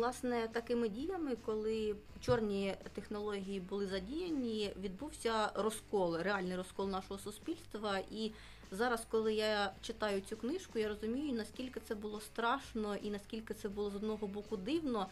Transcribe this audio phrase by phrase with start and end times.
[0.00, 7.98] власне такими діями, коли чорні технології були задіяні, відбувся розкол, реальний розкол нашого суспільства.
[8.10, 8.32] І
[8.70, 13.68] зараз, коли я читаю цю книжку, я розумію, наскільки це було страшно і наскільки це
[13.68, 15.06] було з одного боку дивно.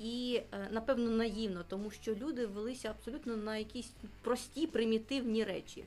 [0.00, 5.84] І е, напевно наївно, тому що люди велися абсолютно на якісь прості примітивні речі.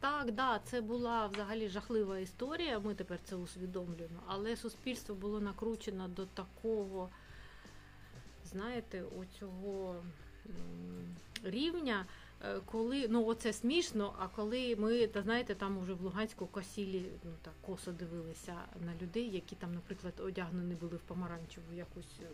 [0.00, 2.78] Так, да, це була взагалі жахлива історія.
[2.78, 7.08] Ми тепер це усвідомлюємо, але суспільство було накручено до такого,
[8.44, 10.02] знаєте, оцього
[11.44, 12.06] рівня,
[12.44, 14.14] е, коли ну оце смішно.
[14.18, 18.94] А коли ми та знаєте, там уже в Луганську косілі, ну так косо дивилися на
[19.02, 22.26] людей, які там, наприклад, одягнені були в помаранчеву якусь е,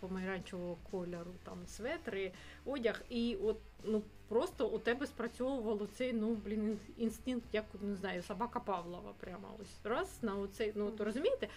[0.00, 2.32] помаранчевого кольору, там светри,
[2.64, 8.22] одяг, і от ну просто у тебе спрацьовувало цей ну блін інстинкт, як не знаю,
[8.22, 9.12] собака Павлова.
[9.20, 11.48] Прямо ось раз на оцей, ну то розумієте?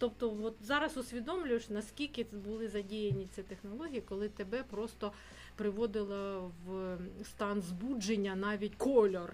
[0.00, 5.12] Тобто, от зараз усвідомлюєш, наскільки були задіяні ці технології, коли тебе просто
[5.56, 9.32] приводило в стан збудження навіть кольор.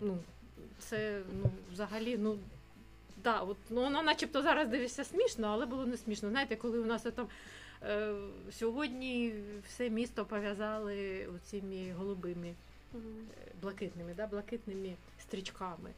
[0.00, 0.18] Ну,
[0.78, 2.38] Це ну, взагалі ну,
[3.24, 6.30] да, от, ну воно начебто зараз дивишся смішно, але було не смішно.
[6.30, 7.28] Знаєте, коли у нас там
[7.82, 8.14] е,
[8.50, 9.34] сьогодні
[9.66, 12.54] все місто пов'язали цими голубими,
[12.94, 12.98] е,
[13.62, 15.90] блакитними, да, блакитними стрічками.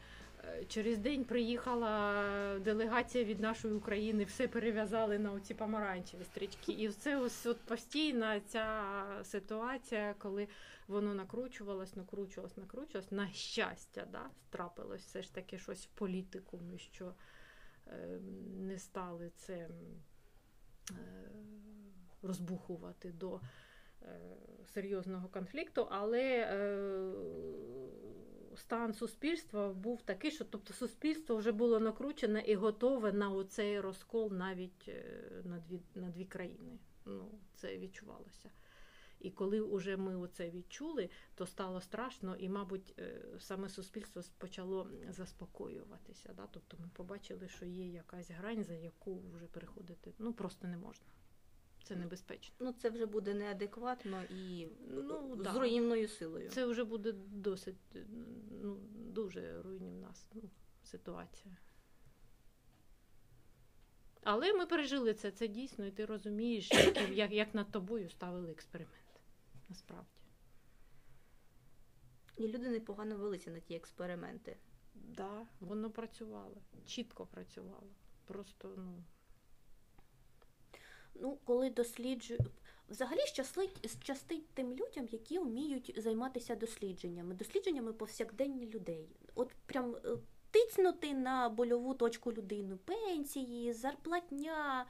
[0.69, 6.73] Через день приїхала делегація від нашої України, все перев'язали на оці помаранчеві стрічки.
[6.73, 8.85] І це ось от постійна ця
[9.25, 10.49] ситуація, коли
[10.89, 13.13] воно накручувалось, накручувалось, накручувалось.
[13.13, 17.15] На щастя, да, трапилось все ж таки щось в політикумі, що
[17.87, 18.21] е,
[18.59, 19.69] не стали це е,
[22.23, 23.41] розбухувати до
[24.03, 24.21] е,
[24.75, 27.13] серйозного конфлікту, але е,
[28.59, 34.33] стан суспільства був такий, що тобто суспільство вже було накручене і готове на оцей розкол
[34.33, 35.03] навіть е,
[35.45, 36.79] на дві, на дві країни.
[37.07, 38.51] Ну, Це відчувалося.
[39.21, 44.91] І коли вже ми оце відчули, то стало страшно, і, мабуть, е, саме суспільство почало
[45.09, 46.33] заспокоюватися.
[46.37, 46.49] Да?
[46.51, 51.07] Тобто ми побачили, що є якась грань, за яку вже переходити ну просто не можна.
[51.89, 52.55] Це небезпечно.
[52.61, 55.53] Ну це вже буде неадекватно і ну, з да.
[55.53, 56.51] руйнівною силою.
[56.51, 57.97] Це вже буде досить
[58.63, 60.43] ну, дуже руйнівна ну,
[60.83, 61.57] ситуація.
[64.23, 68.51] Але ми пережили це, це дійсно, і ти розумієш, як, як, як над тобою ставили
[68.51, 69.21] експеримент
[69.69, 70.11] насправді.
[72.37, 74.57] І люди непогано велися на ті експерименти.
[74.93, 77.91] Так, да, воно працювало, чітко працювало.
[78.25, 79.05] Просто, ну.
[81.21, 82.41] Ну, коли досліджую.
[82.91, 89.09] Взагалі щастить, щастить тим людям, які вміють займатися дослідженнями, дослідженнями повсякденні людей.
[89.35, 90.09] От прям е,
[90.51, 94.87] тицнути на больову точку людини, пенсії, зарплатня,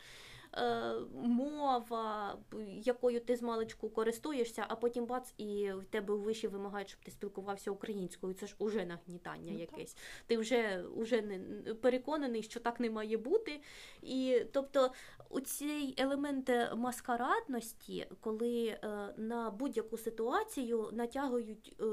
[1.14, 2.38] мова,
[2.82, 7.00] якою ти з маличку користуєшся, а потім бац, і в тебе у виші вимагають, щоб
[7.00, 8.34] ти спілкувався українською.
[8.34, 9.94] Це ж уже нагнітання ну, якесь.
[9.94, 10.02] Так.
[10.26, 11.38] Ти вже вже не
[11.74, 13.60] переконаний, що так не має бути.
[14.02, 14.92] І тобто
[15.30, 21.84] у цей елемент маскарадності, коли е, на будь-яку ситуацію натягують е,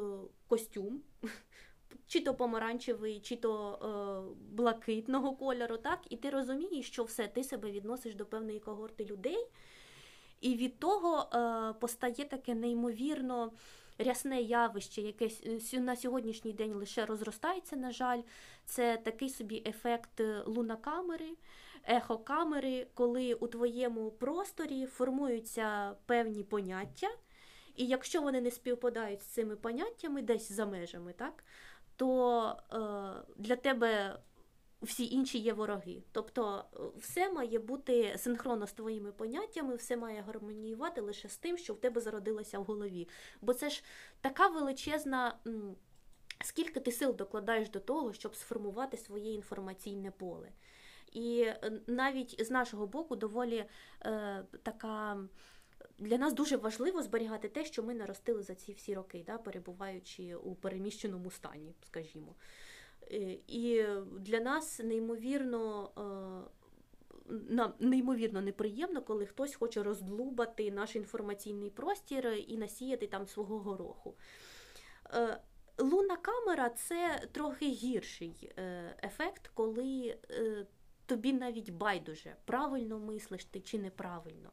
[0.48, 1.04] костюм
[2.08, 6.00] чи то помаранчевий, чи то е, блакитного кольору, так?
[6.10, 9.48] І ти розумієш, що все, ти себе відносиш до певної когорти людей.
[10.42, 13.52] І від того е, постає таке неймовірно
[13.98, 15.30] рясне явище, яке
[15.80, 18.22] на сьогоднішній день лише розростається, на жаль,
[18.66, 21.30] це такий собі ефект лунакамери,
[21.88, 27.08] ехокамери, коли у твоєму просторі формуються певні поняття.
[27.76, 31.44] І якщо вони не співпадають з цими поняттями десь за межами, так,
[31.96, 32.78] то е,
[33.38, 34.20] для тебе
[34.82, 36.04] всі інші є вороги.
[36.12, 41.58] Тобто е, все має бути синхронно з твоїми поняттями, все має гармоніювати лише з тим,
[41.58, 43.08] що в тебе зародилося в голові.
[43.42, 43.84] Бо це ж
[44.22, 45.40] така величезна.
[46.44, 50.52] Скільки ти сил докладаєш до того, щоб сформувати своє інформаційне поле?
[51.12, 53.66] І е, навіть з нашого боку доволі
[54.06, 55.18] е, така
[55.98, 60.36] для нас дуже важливо зберігати те, що ми наростили за ці всі роки, да, перебуваючи
[60.36, 62.36] у переміщеному стані, скажімо.
[63.12, 63.86] Е, і
[64.20, 65.92] для нас неймовірно.
[65.98, 66.66] Е,
[67.80, 74.16] неймовірно неприємно, коли хтось хоче роздлубати наш інформаційний простір і насіяти там свого гороху.
[75.14, 75.42] Е,
[75.78, 78.52] лунна камера це трохи гірший
[79.04, 80.18] ефект, коли
[81.06, 84.52] тобі навіть байдуже, правильно мислиш ти чи неправильно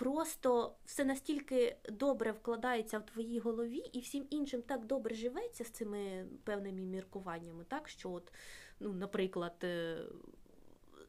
[0.00, 5.70] просто все настільки добре вкладається в твоїй голові, і всім іншим так добре живеться з
[5.70, 8.32] цими певними міркуваннями, так що, от,
[8.80, 9.98] ну, наприклад, е,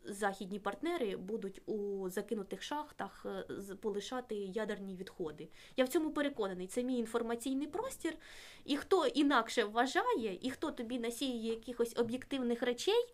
[0.05, 5.49] західні партнери будуть у закинутих шахтах е, полишати ядерні відходи.
[5.77, 6.67] Я в цьому переконаний.
[6.67, 8.13] Це мій інформаційний простір.
[8.65, 13.13] І хто інакше вважає, і хто тобі насіює якихось об'єктивних речей,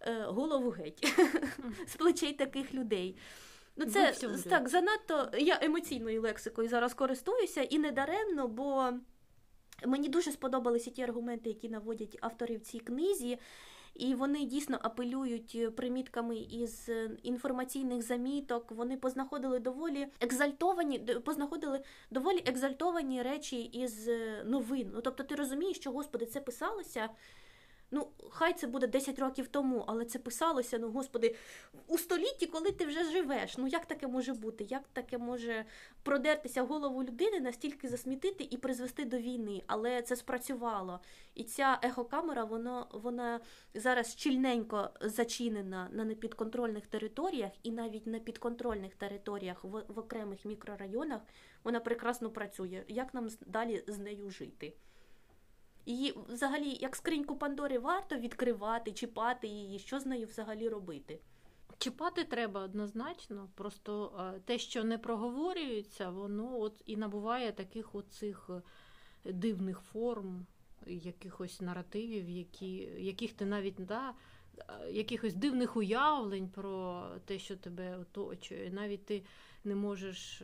[0.00, 1.14] е, голову геть
[1.86, 3.16] з плечей таких людей.
[3.78, 4.42] Ну, це всюди.
[4.42, 5.30] так занадто.
[5.38, 8.92] Я емоційною лексикою зараз користуюся і не даремно, бо
[9.86, 13.38] мені дуже сподобалися ті аргументи, які наводять автори в цій книзі.
[13.94, 16.90] І вони дійсно апелюють е, примітками із
[17.22, 18.70] інформаційних заміток.
[18.70, 24.90] Вони познаходили доволі екзальтовані, познаходили доволі екзальтовані речі із е, новин.
[24.94, 27.08] Ну тобто, ти розумієш, що господи, це писалося.
[27.90, 31.36] Ну, хай це буде 10 років тому, але це писалося, ну господи,
[31.86, 33.58] у столітті, коли ти вже живеш.
[33.58, 34.64] Ну як таке може бути?
[34.64, 35.64] Як таке може
[36.02, 39.62] продертися голову людини, настільки засмітити і призвести до війни?
[39.66, 41.00] Але це спрацювало.
[41.34, 43.40] І ця ехокамера, вона, вона
[43.74, 51.20] зараз щільненько зачинена на непідконтрольних територіях, і навіть на підконтрольних територіях в, в окремих мікрорайонах
[51.64, 52.84] вона прекрасно працює.
[52.88, 54.74] Як нам далі з нею жити?
[55.88, 61.20] Її взагалі, як скриньку Пандори, варто відкривати, чіпати її, що з нею взагалі робити?
[61.78, 63.48] Чіпати треба однозначно.
[63.54, 68.62] Просто е, те, що не проговорюється, воно от і набуває таких оцих е,
[69.32, 70.46] дивних форм,
[70.86, 74.14] якихось наративів, які, яких ти навіть да,
[74.58, 78.70] е, якихось дивних уявлень про те, що тебе оточує.
[78.70, 79.22] Навіть ти
[79.64, 80.42] не можеш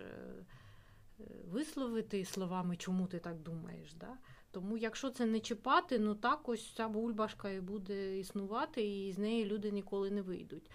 [1.51, 3.95] висловити словами, чому ти так думаєш.
[3.95, 4.17] Да?
[4.55, 9.19] Тому, якщо це не чіпати, ну так ось ця бульбашка і буде існувати, і з
[9.19, 10.71] неї люди ніколи не вийдуть.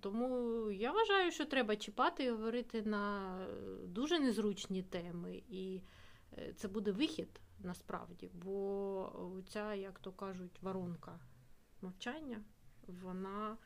[0.00, 0.26] Тому
[0.70, 5.80] я вважаю, що треба чіпати і говорити на е, дуже незручні теми, і
[6.38, 11.20] е, це буде вихід насправді, бо ця, як то кажуть, воронка
[11.82, 12.44] мовчання,
[12.86, 13.56] вона,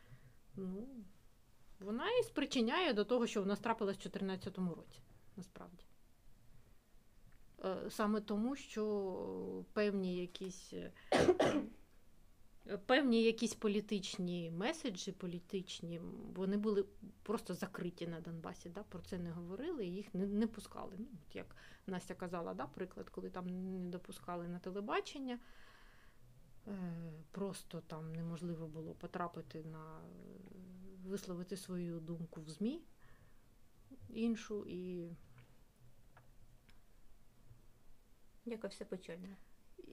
[0.56, 0.88] ну,
[1.80, 5.00] вона і спричиняє до того, що в нас трапилось в 2014 році,
[5.36, 5.84] насправді.
[7.64, 10.92] Е, Саме тому, що певні якісь е,
[12.86, 16.00] певні якісь політичні меседжі, політичні,
[16.34, 16.84] вони були
[17.22, 18.68] просто закриті на Донбасі.
[18.68, 18.82] Да?
[18.82, 20.94] Про це не говорили, їх не, не пускали.
[20.98, 21.56] Ну, от як
[21.86, 23.46] Настя казала, да, приклад, коли там
[23.82, 25.38] не допускали на телебачення.
[26.68, 30.00] Е, Просто там неможливо було потрапити на
[31.04, 32.82] висловити свою думку в ЗМІ
[34.08, 35.10] іншу і
[38.46, 39.36] Яка все печально.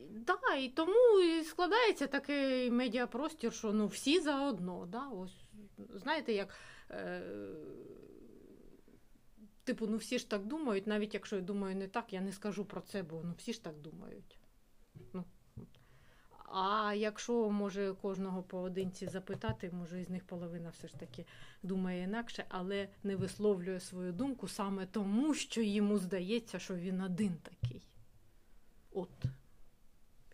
[0.10, 4.86] Да, і тому і складається такий медіапростір, що ну всі заодно.
[4.86, 5.08] Да?
[5.08, 5.46] Ось,
[5.94, 6.56] знаєте, як
[6.90, 7.22] е,
[9.64, 12.66] типу, ну всі ж так думають, навіть якщо я думаю не так, я не скажу
[12.66, 14.40] про це, бо ну всі ж так думають.
[15.14, 15.24] Ну,
[16.54, 21.26] а якщо може кожного поодинці запитати, може із них половина все ж таки
[21.64, 27.38] думає інакше, але не висловлює свою думку саме тому, що йому здається, що він один
[27.44, 27.91] такий.
[28.92, 29.10] От.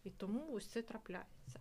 [0.03, 1.59] І тому ось це трапляється.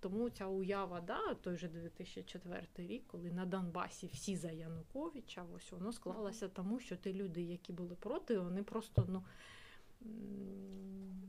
[0.00, 5.72] Тому ця уява, да, той же 2004 рік, коли на Донбасі всі за Януковича, ось
[5.72, 9.22] воно склалося тому, що ті люди, які були проти, вони просто ну,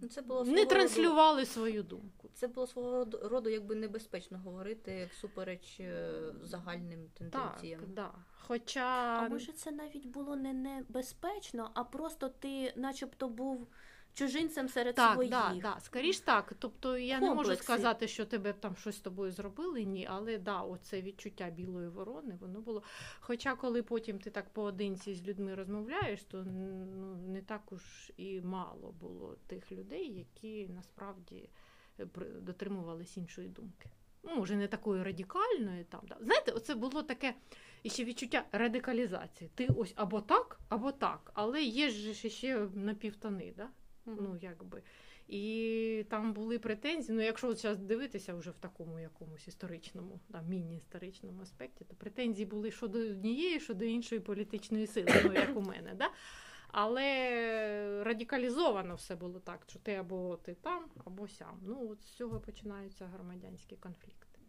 [0.02, 2.30] Ну, це було не свого роду- транслювали свою думку.
[2.34, 6.12] Це було свого роду- роду якби небезпечно говорити всупереч е,
[6.44, 7.82] загальним Так, тенденціям.
[7.88, 8.12] да.
[8.32, 13.68] Хоча А може це навіть було не небезпечно, а просто ти, начебто, був
[14.14, 15.32] чужинцем серед так, своїх.
[15.32, 16.54] да, да, скоріш так.
[16.60, 20.62] Тобто я не можу сказати, що тебе там щось з тобою зробили, ні, але да,
[20.62, 22.84] оце відчуття білої ворони, воно було.
[23.20, 28.42] Хоча, коли потім ти так поодинці з людьми розмовляєш, то ну, не так уж і
[28.42, 31.50] мало було тих людей, які насправді
[32.00, 32.08] е,
[32.42, 33.90] дотримувались іншої думки.
[34.24, 36.02] Ну, може, не такої радикальної там.
[36.08, 36.18] Да.
[36.22, 37.36] Знаєте, оце було таке
[37.84, 39.50] іще відчуття радикалізації.
[39.56, 43.70] Ти ось або так, або так, але є ж ще напівтони, да?
[44.20, 44.82] Ну, якби.
[45.28, 47.18] І там були претензії.
[47.18, 52.72] Ну, якщо зараз дивитися вже в такому якомусь історичному, да, міні-історичному аспекті, то претензії були
[52.72, 55.94] щодо однієї, щодо іншої політичної сили, ну, як у мене.
[55.94, 56.10] Да?
[56.72, 61.60] Але радикалізовано все було так, що ти або ти там, або сям.
[61.62, 64.40] Ну, от з цього починаються громадянські конфлікти.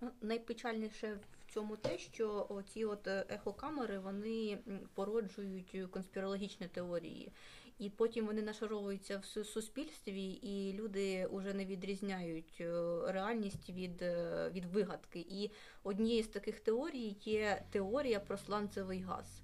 [0.00, 4.58] Ну, Найпечальніше в цьому те, що оці от е, ехокамери вони
[4.94, 7.32] породжують конспірологічні теорії,
[7.78, 12.72] і потім вони нашаровуються в суспільстві, і люди вже не відрізняють е,
[13.06, 15.26] реальність від, е, від вигадки.
[15.28, 15.50] І
[15.82, 19.40] однією з таких теорій є теорія про сланцевий газ.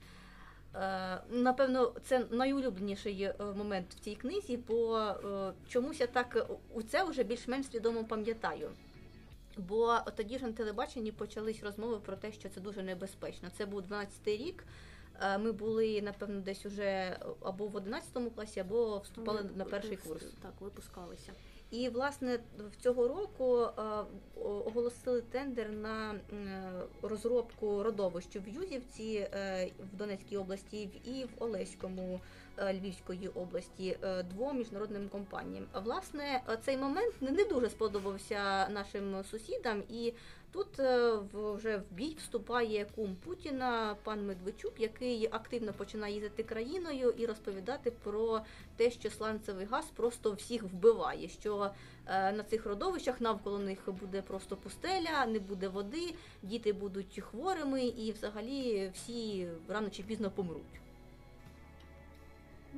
[0.75, 5.13] Е, Напевно, це найулюбленіший момент в цій книзі, бо
[5.69, 8.71] чомусь я так у це вже більш-менш свідомо пам'ятаю.
[9.57, 13.49] Бо тоді ж на телебаченні почались розмови про те, що це дуже небезпечно.
[13.57, 14.65] Це був 12-й рік.
[15.21, 19.97] Е, Ми були, напевно, десь уже або в 11 класі, або вступали Ми на перший
[19.97, 20.25] курс.
[20.43, 21.33] Так, випускалися.
[21.71, 22.39] І власне
[22.73, 23.83] в цього року е,
[24.43, 26.73] оголосили тендер на е,
[27.03, 32.21] розробку родовищ в Юзівці е, в Донецькій області і в Олеському е,
[32.61, 35.65] Львівської області е, двом міжнародним компаніям.
[35.85, 40.13] Власне е, цей момент не дуже сподобався нашим сусідам, і
[40.53, 47.11] тут е, вже в бій вступає кум Путіна, пан Медведчук, який активно починає їздити країною
[47.11, 48.41] і розповідати про
[48.77, 51.29] те, що сланцевий газ просто всіх вбиває.
[51.29, 51.71] Що
[52.07, 57.85] е, на цих родовищах навколо них буде просто пустеля, не буде води, діти будуть хворими,
[57.85, 60.81] і взагалі всі рано чи пізно помруть.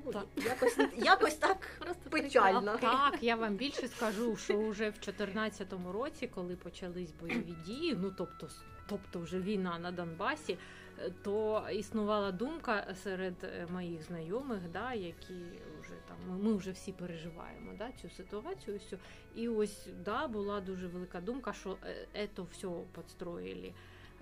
[0.04, 0.26] Ну, Так.
[0.36, 2.78] Якось, якось так Просто печально.
[2.78, 8.12] Так, я вам більше скажу, що вже в 2014 році, коли почались бойові дії, ну
[8.18, 8.48] тобто,
[8.86, 10.58] тобто вже війна на Донбасі,
[10.98, 15.34] е, то існувала думка серед е, моїх знайомих, да, які
[15.80, 18.76] вже там ми- ми вже всі переживаємо да, цю ситуацію.
[18.78, 19.00] Всю.
[19.34, 21.76] І ось да, була дуже велика думка, що
[22.16, 23.72] е, це все підстроїли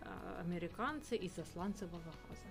[0.02, 0.06] е,
[0.40, 2.42] американці із засланцевого газу.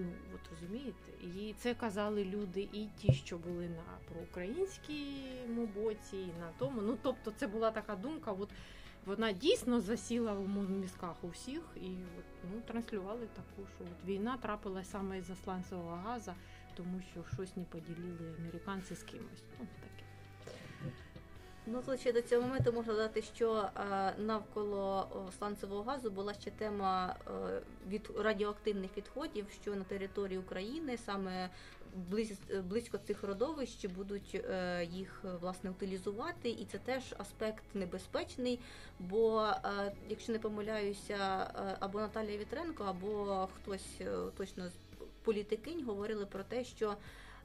[0.00, 6.40] Ну, от розумієте, і це казали люди, і ті, що були на проукраїнському боці, і
[6.40, 6.82] на тому.
[6.82, 8.48] Ну, тобто, це була така думка, от
[9.06, 11.88] вона дійсно засіла в мізках у всіх, і
[12.18, 12.24] от,
[12.54, 16.32] ну, транслювали таку, що от війна трапилася саме із засланцевого газу,
[16.76, 19.42] тому що щось не поділили американці з кимось.
[19.60, 19.97] Ну, таке.
[21.72, 25.08] Ну тут ще до цього моменту можна додати, що е, навколо
[25.38, 27.30] сланцевого газу була ще тема е,
[27.88, 31.50] від радіоактивних відходів, що на території України саме
[31.94, 38.60] близь, близько цих родовищ будуть е, їх власне утилізувати, і це теж аспект небезпечний.
[38.98, 39.46] Бо
[40.08, 41.16] якщо не помиляюся,
[41.80, 44.00] або Наталія Вітренко, або хтось
[44.36, 44.72] точно з
[45.22, 46.96] політикинь говорили про те, що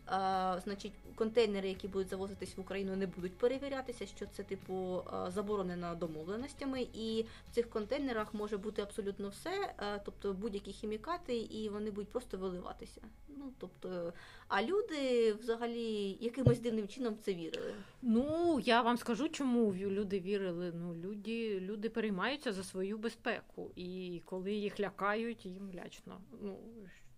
[0.05, 5.95] а, значить, контейнери, які будуть завозитись в Україну, не будуть перевірятися, що це типу заборонено
[5.95, 11.91] домовленостями, і в цих контейнерах може бути абсолютно все, а, тобто будь-які хімікати, і вони
[11.91, 13.01] будуть просто виливатися.
[13.37, 14.13] Ну тобто,
[14.47, 17.73] а люди взагалі якимось дивним чином це вірили.
[18.01, 20.71] Ну, я вам скажу, чому люди вірили.
[20.75, 26.21] Ну, люди, люди переймаються за свою безпеку, і коли їх лякають, їм лячно.
[26.41, 26.57] Ну,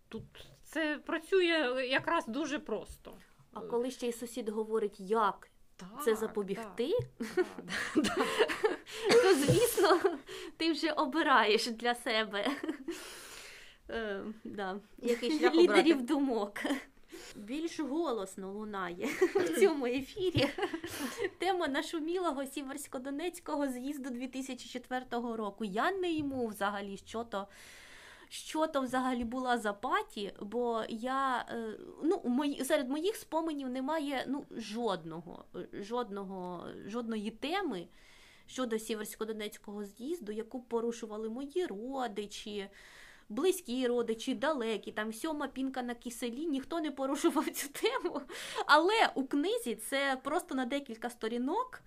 [0.10, 0.24] тут
[0.64, 3.18] це працює якраз дуже просто.
[3.54, 6.92] А коли ще й сусід говорить, як Так, це запобігти,
[7.96, 8.28] так,
[9.24, 10.00] то звісно
[10.58, 12.48] ти вже обираєш для себе
[13.90, 16.14] е, да, Який шлях лідерів обрати?
[16.14, 16.60] думок.
[17.36, 20.50] Більш голосно лунає в цьому ефірі
[21.40, 25.66] тема нашумілого Сіверсько-Донецького з'їзду 2004 року.
[25.66, 27.48] Я не йму взагалі, що то.
[28.30, 34.26] Що то взагалі була за паті, бо я е, ну мої, серед моїх споменів немає
[34.28, 37.88] ну жодного, жодного, жодної теми
[38.48, 42.70] щодо Сіверсько-Донецького з'їзду, яку порушували мої родичі,
[43.30, 48.22] близькі родичі, далекі, там сьома пінка на киселі, ніхто не порушував цю тему.
[48.66, 51.82] Але у книзі це просто на декілька сторінок.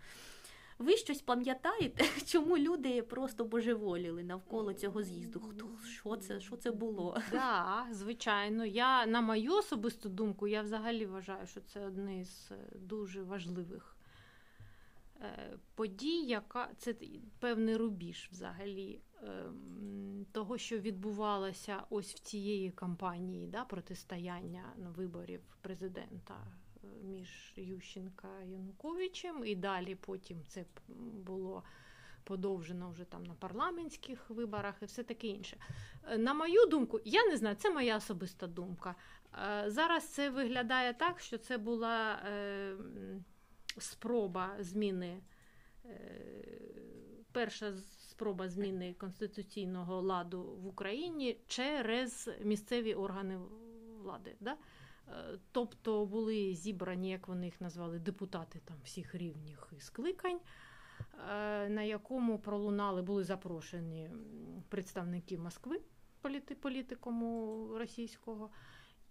[0.78, 5.40] Ви щось пам'ятаєте, чому люди просто божеволіли навколо цього з'їзду?
[5.40, 7.18] Хто що це, що це було?
[7.32, 8.64] Да, звичайно.
[8.64, 13.96] Я на мою особисту думку, я взагалі вважаю, що це одне з е, дуже важливих
[15.20, 16.94] е, подій, яка це
[17.38, 26.34] певний рубіж взагалі ем, того, що відбувалося ось в цієї кампанії да, протистояння виборів президента
[27.02, 30.64] між Ющенка і Януковичем, і далі потім це
[31.26, 31.62] було
[32.28, 35.56] подовжено вже там на парламентських виборах і все таке інше.
[36.10, 38.94] Е, На мою думку, я не знаю, це моя особиста думка.
[39.34, 42.76] Е, Зараз це виглядає так, що це була е,
[43.78, 45.20] спроба зміни.
[47.32, 47.72] Перша
[48.10, 53.38] спроба зміни конституційного ладу в Україні через місцеві органи
[54.02, 54.36] влади.
[54.40, 54.56] Да?
[55.10, 60.40] Е, Тобто були зібрані, як вони їх назвали, депутати там всіх рівнів і скликань,
[61.30, 64.10] е, на якому пролунали, були запрошені
[64.68, 65.80] представники Москви,
[66.20, 68.50] політи, політикуму російського,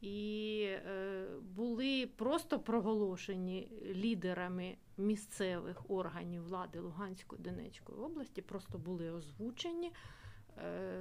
[0.02, 9.94] і е, були просто проголошені лідерами місцевих органів влади Луганської Донецької області, просто були озвучені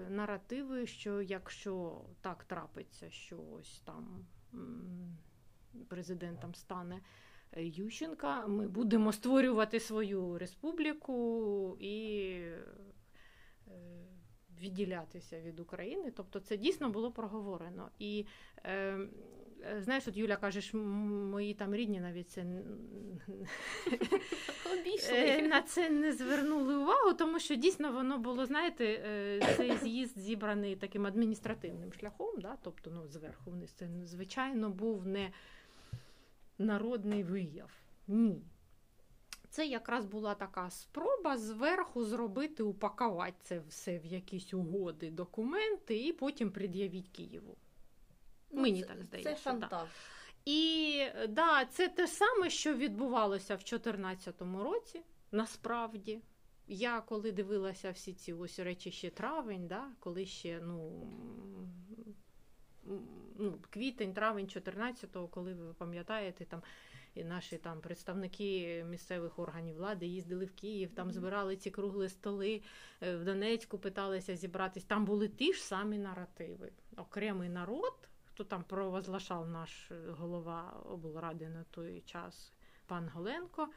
[0.09, 4.27] наративи, що якщо так трапиться, що ось там
[5.89, 7.01] президентом стане
[7.57, 8.47] Ющенка.
[8.47, 12.63] Ми будемо створювати свою республіку і е,
[14.61, 16.11] відділятися від України.
[16.17, 17.91] Тобто це дійсно було проговорено.
[17.99, 18.27] І
[18.65, 18.99] е,
[19.81, 22.45] знаєш, от Юля кажеш, мої там рідні навіть це
[25.11, 30.19] Е, на це не звернули увагу, тому що дійсно воно було, знаєте, е, цей з'їзд
[30.19, 32.57] зібраний таким адміністративним шляхом, да?
[32.63, 33.71] тобто ну, зверху вниз.
[33.71, 35.31] Це звичайно був не
[36.59, 37.71] народний вияв.
[38.09, 38.43] Ні.
[39.51, 46.13] Це якраз була така спроба зверху зробити, упакувати це все в якісь угоди, документи і
[46.13, 47.57] потім пред'явити Києву.
[48.51, 49.89] Мені це, так здається, Це шантаж.
[50.45, 55.01] І да, це те саме, що відбувалося в 2014 році.
[55.33, 56.21] Насправді,
[56.67, 61.07] я коли дивилася всі ці ось речі ще травень, да, коли ще ну,
[63.39, 66.63] ну, квітень, травень 14-го, коли ви пам'ятаєте, там
[67.15, 72.63] і наші там представники місцевих органів влади їздили в Київ, там збирали ці кругли столи,
[73.01, 74.85] е, в Донецьку питалися зібратись.
[74.85, 76.73] Там були ті ж самі наративи.
[76.97, 82.53] Окремий народ, хто там провозглашав наш е, голова облради на той час,
[82.87, 83.69] пан Голенко.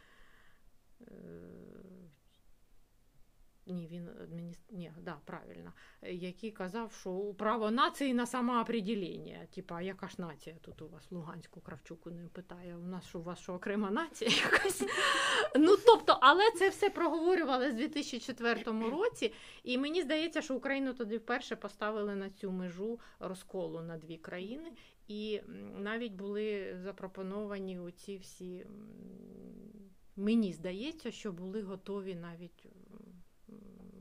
[3.69, 4.63] Ні, він адміністр...
[4.71, 5.73] Ні, да, правильно.
[6.01, 9.47] Який казав, що право нації на самоопределення.
[9.55, 12.75] Типа, яка ж нація тут у вас Луганську Кравчуку не питає?
[12.75, 14.83] У нас що у вас що окрема нація якась?
[15.55, 19.33] Ну тобто, але це все проговорювали з 2004 році,
[19.63, 24.71] і мені здається, що Україну тоді вперше поставили на цю межу розколу на дві країни,
[25.07, 25.41] і
[25.77, 28.65] навіть були запропоновані оці всі.
[30.15, 32.67] Мені здається, що були готові навіть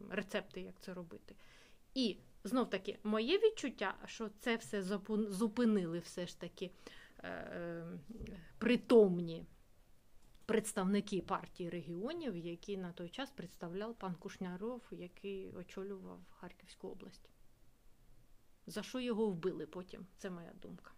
[0.08, 1.34] рецепти, як це робити.
[1.94, 4.82] І знов таки, моє відчуття, що це все
[5.30, 6.70] зупинили все ж таки
[7.18, 7.98] е, е,
[8.58, 9.46] притомні
[10.46, 17.30] представники партії регіонів, які на той час представляв пан Кушняров, який очолював Харківську область.
[18.66, 20.06] За що його вбили потім?
[20.16, 20.92] Це моя думка.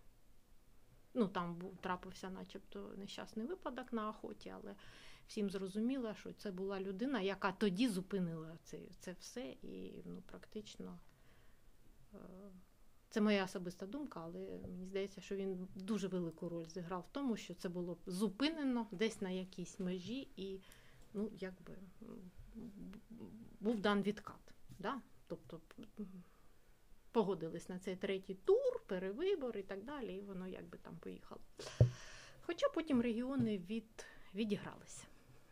[1.14, 4.75] Ну, там був трапився, начебто, нещасний випадок на охоті, але
[5.31, 10.99] всім зрозуміло, що це була людина, яка тоді зупинила це, це все, і ну, практично.
[12.14, 12.19] е,
[13.11, 17.37] Це моя особиста думка, але мені здається, що він дуже велику роль зіграв в тому,
[17.37, 20.61] що це було зупинено десь на якійсь межі, і
[21.14, 21.77] ну, якби
[23.61, 24.55] був дан відкат.
[24.79, 25.01] Да?
[25.27, 25.61] Тобто
[27.12, 31.40] погодились на цей третій тур, перевибор і так далі, і воно якби там поїхало.
[32.43, 35.07] Хоча потім регіони від, відігралися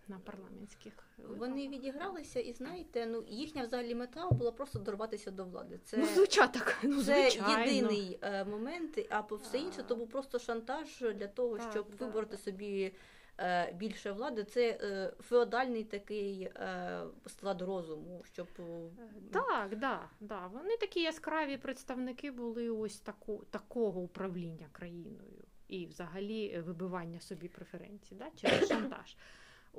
[0.08, 1.38] на парламентських виборах.
[1.38, 5.80] Вони відігралися, і знаєте, ну їхня взагалі мета була просто дорватися до влади.
[5.84, 6.52] Це, Ну, звичайно.
[6.82, 11.58] Ну, це єдиний е, момент, а по все інше то був просто шантаж для того,
[11.58, 12.04] Так, щоб да.
[12.06, 12.92] вибороти собі
[13.40, 14.44] е, більше влади.
[14.44, 18.90] Це е, феодальний такий е, склад розуму, щоб е,
[19.32, 20.46] Так, да, да.
[20.46, 27.48] Вони такі яскраві представники були ось таку, такого управління країною і взагалі е, вибивання собі
[27.48, 29.16] преференцій да, через шантаж.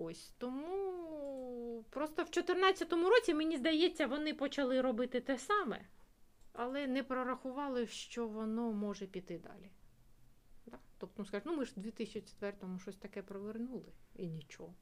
[0.02, 5.86] Ось тому просто в 2014 році, мені здається, вони почали робити те саме,
[6.54, 9.72] але не прорахували, що воно може піти далі.
[10.66, 10.78] Да?
[10.98, 14.74] Тобто, ну, скажуть, ну ми ж в 2004-му щось таке провернули і нічого.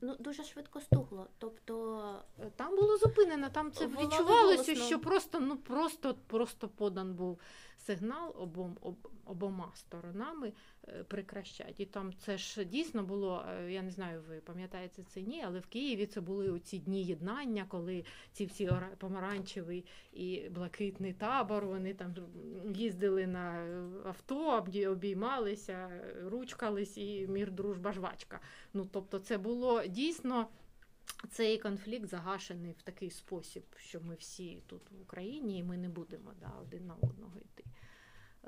[0.00, 1.26] Ну, дуже швидко стугло.
[1.38, 4.86] Тобто, Е, Там було зупинено, там це Волали відчувалося, голосно.
[4.86, 7.40] що просто, ну просто, просто подан був
[7.78, 10.52] сигнал обом, об, обома сторонами
[10.88, 11.80] е, прекращать.
[11.80, 15.58] І там це ж дійсно було, е, я не знаю, ви пам'ятаєте це ні, але
[15.58, 21.94] в Києві це були оці дні єднання, коли ці всі помаранчевий і блакитний табор, вони
[21.94, 22.14] там
[22.74, 23.66] їздили на
[24.04, 25.90] авто, обді- обіймалися,
[26.22, 28.40] ручкались і мір, дружба, жвачка.
[28.72, 30.48] Ну тобто, це було дійсно
[31.30, 35.88] цей конфлікт загашений в такий спосіб, що ми всі тут в Україні, і ми не
[35.88, 37.64] будемо да, один на одного йти.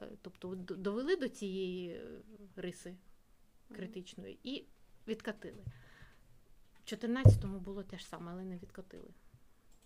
[0.03, 2.23] Е, Тобто довели до цієї е,
[2.57, 2.97] риси
[3.75, 4.67] критичної і
[5.09, 5.65] відкатили.
[6.75, 9.09] В 14-му було те ж саме, але не відкатили.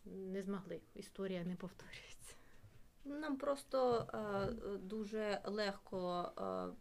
[0.05, 0.81] Не змогли.
[0.94, 2.35] Історія не повторюється.
[3.05, 6.75] Нам просто е, дуже легко, е,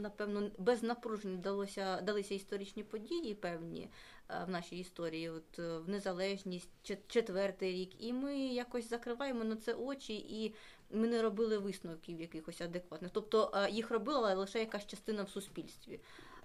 [0.00, 3.88] напевно, без напружень далося, далися історичні події певні
[4.28, 6.70] е, в нашій історії, от е, в незалежність,
[7.06, 8.02] четвертий рік.
[8.02, 10.54] І ми якось закриваємо на це очі, і
[10.92, 13.10] ми не робили висновків якихось адекватних.
[13.14, 16.00] Тобто е, їх робила лише якась частина в суспільстві.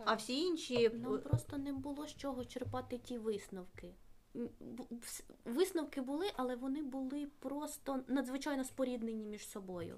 [0.06, 3.94] А всі інші нам просто не було з чого черпати ті висновки.
[5.46, 9.98] Висновки були, але вони були просто надзвичайно споріднені між собою.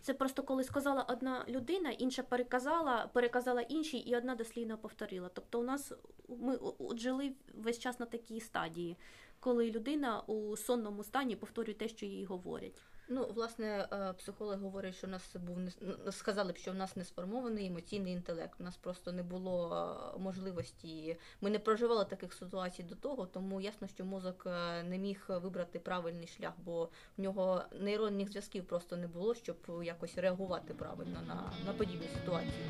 [0.00, 5.28] Це просто коли сказала одна людина, інша переказала, переказала іншій, і одна дослівно повторила.
[5.28, 5.92] Тобто, у нас
[6.28, 8.96] ми от жили весь час на такій стадії,
[9.40, 12.82] коли людина у сонному стані повторює те, що їй говорять.
[13.08, 16.96] Ну, власне, е, психологи говорять, що у нас був ну, сказали б, що в нас
[16.96, 18.60] не сформований емоційний інтелект.
[18.60, 19.76] У нас просто не було
[20.16, 21.16] е, можливості.
[21.40, 25.78] Ми не проживали таких ситуацій до того, тому ясно, що мозок е, не міг вибрати
[25.78, 26.88] правильний шлях, бо
[27.18, 32.64] в нього нейронних зв'язків просто не було, щоб якось реагувати правильно на, на подібні ситуації.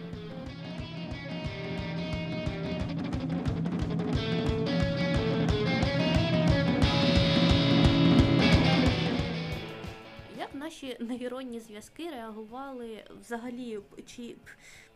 [10.66, 14.36] Наші нейронні зв'язки реагували взагалі, чи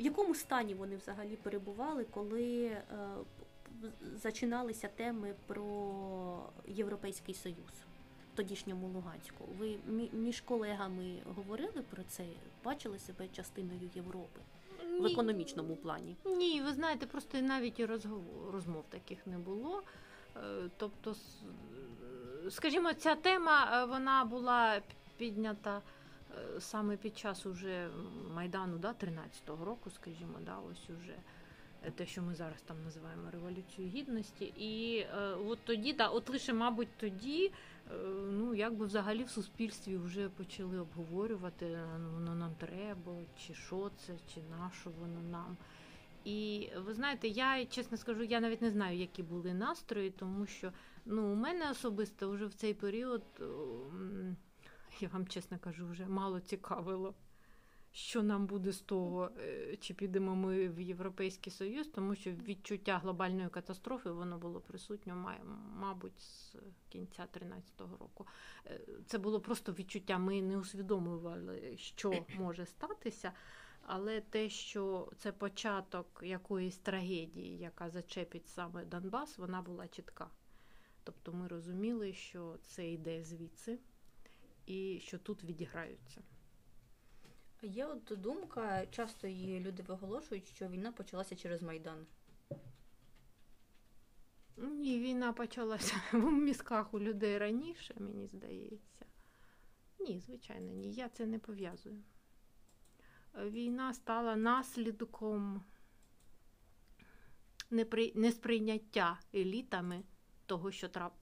[0.01, 2.83] в якому стані вони взагалі перебували, коли е,
[4.23, 7.75] зачиналися теми про Європейський Союз
[8.33, 9.45] в тодішньому Луганську?
[9.59, 9.77] Ви
[10.13, 12.25] між колегами говорили про це?
[12.65, 14.41] Бачили себе частиною Європи?
[15.01, 17.85] В економічному плані ні, ви знаєте, просто навіть і
[18.53, 19.83] розмов таких не було.
[20.37, 20.41] Е,
[20.77, 21.15] тобто,
[22.51, 24.81] скажімо, ця тема е, вона була
[25.21, 25.83] піднята
[26.31, 27.89] е, саме під час уже
[28.35, 31.17] Майдану да, 13-го року, скажімо, да, ось уже
[31.95, 34.45] те, що ми зараз там називаємо Революцією Гідності.
[34.45, 37.95] І е, от тоді, да, от лише, мабуть, тоді, е,
[38.31, 44.13] ну, якби взагалі в суспільстві вже почали обговорювати, ну, воно нам треба, чи що це,
[44.35, 45.57] чи на що воно нам.
[46.25, 50.73] І ви знаєте, я чесно скажу, я навіть не знаю, які були настрої, тому що
[51.07, 53.23] ну, у мене особисто вже в цей період
[55.03, 57.15] я вам чесно кажу, вже мало цікавило,
[57.93, 62.99] що нам буде з того, е, чи підемо ми в Європейський Союз, тому що відчуття
[62.99, 65.37] глобальної катастрофи воно було присутньо,
[65.77, 66.57] мабуть, з
[66.89, 68.27] кінця 13-го року.
[68.67, 70.19] Е, це було просто відчуття.
[70.19, 73.33] Ми не усвідомлювали, що може статися.
[73.83, 80.31] Але те, що це початок якоїсь трагедії, яка зачепить саме Донбас, вона була чітка.
[81.05, 83.79] Тобто ми розуміли, що це йде звідси
[84.71, 86.23] і що тут відіграються.
[87.63, 92.07] Є от думка, часто її люди виголошують, що війна почалася через Майдан.
[94.57, 99.05] Ні, війна почалася в мізках у людей раніше, мені здається.
[99.99, 100.93] Ні, звичайно, ні.
[100.93, 102.03] Я це не пов'язую.
[103.35, 105.65] Війна стала наслідком
[108.15, 110.03] несприйняття елітами
[110.47, 111.15] того, що трап...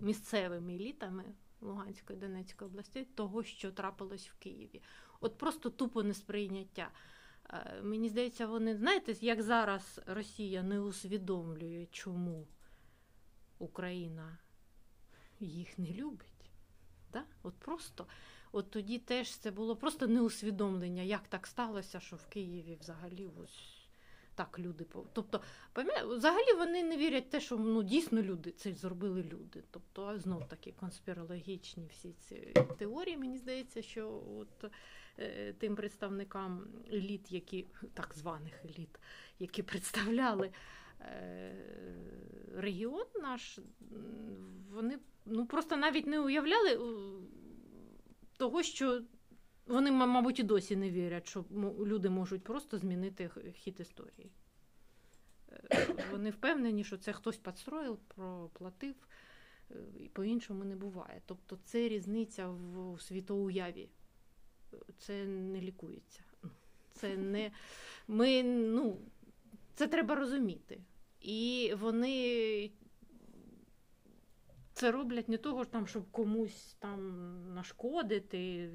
[0.00, 1.24] місцевими елітами
[1.60, 4.82] Луганської Донецької області, того, що трапилось в Києві.
[5.20, 6.90] От просто тупо несприйняття.
[7.50, 12.46] Е, мені здається, вони знаєте, як зараз Росія не усвідомлює, чому
[13.58, 14.38] Україна
[15.40, 16.50] їх не любить.
[17.12, 17.24] Да?
[17.42, 18.06] От просто
[18.52, 23.77] от тоді теж це було просто неусвідомлення, як так сталося, що в Києві взагалі ось
[24.38, 25.40] так люди Тобто,
[26.06, 29.62] взагалі вони не вірять в те, що ну, дійсно люди це зробили люди.
[29.70, 34.72] Тобто, знов таки конспірологічні всі ці теорії, мені здається, що от
[35.18, 39.00] е, тим представникам еліт, які так званих еліт,
[39.38, 40.50] які представляли.
[41.00, 41.54] Е,
[42.56, 43.58] регіон наш,
[44.70, 46.80] вони ну, просто навіть не уявляли
[48.36, 49.02] того, що
[49.68, 51.44] вони, мабуть, і досі не вірять, що
[51.86, 54.30] люди можуть просто змінити хід історії.
[55.52, 58.94] Е, вони впевнені, що це хтось підстроїв, проплатив,
[59.70, 61.22] е, і по-іншому не буває.
[61.26, 63.88] Тобто це різниця в світоуяві.
[64.98, 66.20] Це не лікується.
[66.92, 67.50] Це не
[68.08, 68.98] ми, ну,
[69.74, 70.80] це треба розуміти.
[71.20, 72.70] І вони
[74.78, 78.70] це роблять не того, там, щоб комусь там нашкодити,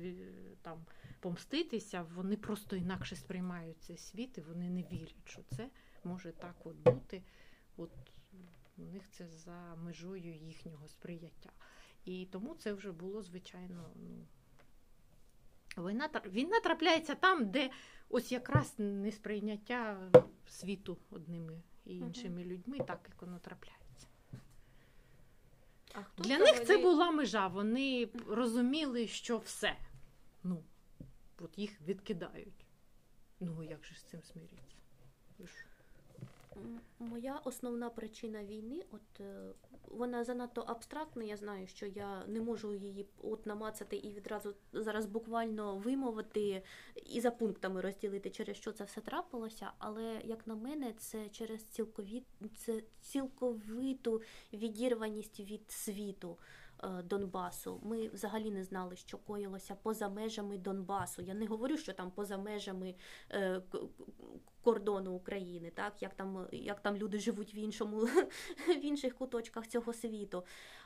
[0.61, 0.85] там,
[1.19, 5.69] помститися, вони просто інакше сприймають цей світ і вони не вірять, що це
[6.03, 7.23] може так от бути.
[7.77, 7.91] От
[8.77, 11.49] У них це за межою їхнього сприяття.
[12.05, 14.25] І тому це вже було, звичайно, ну.
[15.77, 17.69] Війна війна трапляється там, де
[18.09, 20.11] ось якраз несприйняття
[20.47, 23.82] світу одними і іншими людьми, так як воно трапляється.
[25.93, 27.47] А хто Для них це була межа.
[27.47, 29.75] Вони розуміли, що все.
[30.43, 30.63] Ну,
[31.39, 32.65] от їх відкидають.
[33.39, 34.75] Ну, як же з цим смиритися?
[36.99, 39.53] Моя основна причина війни, от е,
[39.87, 41.23] вона занадто абстрактна.
[41.23, 46.63] Я знаю, що я не можу її от намацати і відразу зараз буквально вимовити
[47.05, 49.71] і за пунктами розділити, через що це все трапилося.
[49.77, 52.23] Але як на мене, це через цілковіт
[52.57, 54.21] це цілковиту
[54.53, 56.37] відірваність від світу.
[56.83, 57.79] Е, Донбасу.
[57.83, 61.21] Ми взагалі не знали, що коїлося поза межами Донбасу.
[61.21, 62.95] Я не говорю, що там поза межами
[63.31, 63.61] е,
[64.63, 67.97] кордону України, так як там, як там люди живуть в іншому
[68.67, 70.43] в інших куточках цього світу.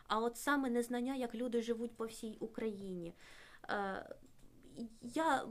[0.07, 3.13] А от саме незнання, як люди живуть по всій Україні.
[3.69, 4.15] Е,
[5.01, 5.43] я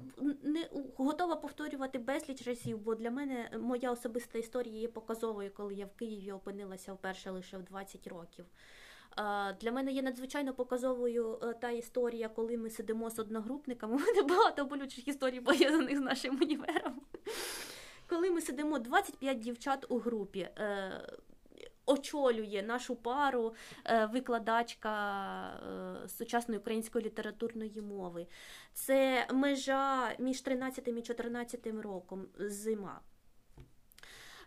[0.42, 5.86] не готова повторювати безліч разів, бо для мене моя особиста історія є показовою, коли я
[5.86, 8.46] в Києві опинилася вперше лише в 20 років.
[9.60, 13.94] Для мене є надзвичайно показовою е, та історія, коли ми сидимо з одногрупниками.
[13.96, 17.00] У мене багато болючих історій пов'язаних з нашим універом.
[18.06, 20.40] Коли ми сидимо 25 дівчат у групі.
[20.40, 20.90] е,
[21.88, 24.82] Очолює нашу пару е, викладачка
[26.08, 28.26] сучасної української літературної мови.
[28.72, 33.00] Це межа між 13 і 14 роком зима.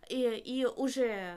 [0.09, 1.35] І, і уже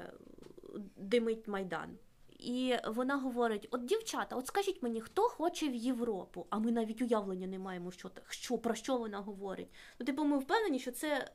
[0.97, 1.99] димить майдан.
[2.43, 6.47] І вона говорить: от дівчата, от скажіть мені, хто хоче в Європу?
[6.51, 9.69] А ми навіть уявлення не маємо, що, що про що вона говорить.
[10.01, 11.31] Ну, типу, ми впевнені, що це.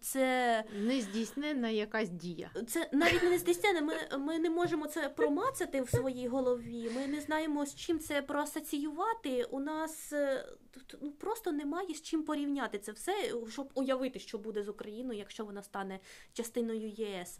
[0.00, 2.50] Це, Нездійсненна якась дія.
[2.68, 3.80] це навіть не здійснене.
[3.80, 6.90] Ми, ми не можемо це промацати в своїй голові.
[6.94, 9.44] Ми не знаємо, з чим це проасоціювати.
[9.44, 10.48] У нас е,
[11.02, 13.12] ну, просто немає з чим порівняти це все,
[13.48, 16.00] щоб уявити, що буде з Україною, якщо вона стане
[16.32, 17.38] частиною єС.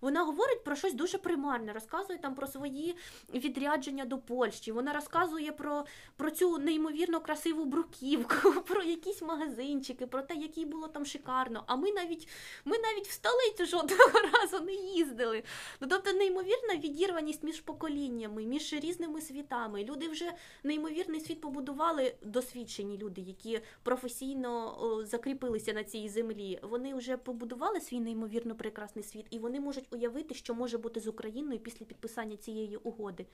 [0.00, 2.96] Вона говорить про щось дуже примарне, розказує там про свої
[3.34, 4.72] відрядження до Польщі.
[4.72, 5.84] Вона розказує про,
[6.16, 11.64] про цю неймовірно красиву бруківку, про якісь магазинчики, про те, який було там шикарно.
[11.66, 12.28] А ми навіть
[12.64, 15.42] ми навіть в столицю жодного разу не їздили.
[15.80, 19.84] Ну тобто неймовірна відірваність між поколіннями, між різними світами.
[19.84, 20.32] Люди вже
[20.64, 26.58] неймовірний світ побудували досвідчені люди, які професійно закріпилися на цій землі.
[26.62, 31.06] Вони вже побудували свій неймовірно прекрасний світ, і вони можуть уявити, що може бути з
[31.06, 33.26] Україною після підписання цієї угоди.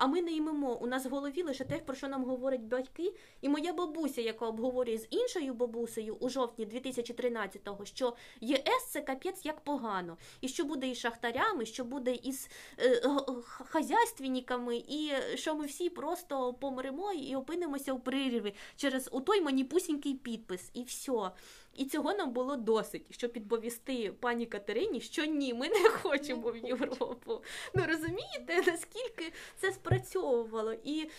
[0.00, 0.76] А ми не ймемо.
[0.76, 4.46] У нас в голові лише те, про що нам говорять батьки, і моя бабуся, яка
[4.46, 10.64] обговорює з іншою бабусею у жовтні 2013-го, що ЄС це капець як погано, і що
[10.64, 13.02] буде із шахтарями, що буде із е,
[13.48, 20.14] хазяйственниками, і що ми всі просто помремо і опинимося у прірві через у той маніпусінький
[20.14, 21.30] підпис, і все.
[21.76, 26.56] І цього нам було досить, щоб підповісти пані Катерині, що ні, ми не хочемо в
[26.56, 27.42] Європу.
[27.74, 30.72] Ну розумієте, наскільки це спрацьовувало?
[30.84, 31.10] І,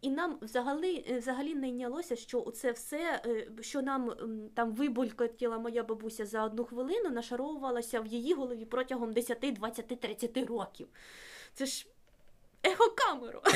[0.00, 4.14] і нам взагалі, е, взагалі не йнялося, що це все, е, що нам
[4.54, 10.36] там вибулькотіла моя бабуся за одну хвилину, нашаровувалося в її голові протягом 10, 20, 30
[10.36, 10.88] років.
[11.54, 11.86] Це ж
[12.62, 13.42] егокамеро.